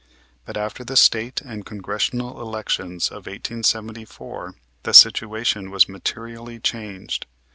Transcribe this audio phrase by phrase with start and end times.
[0.45, 7.27] But after the State and Congressional elections of 1874 the situation was materially changed.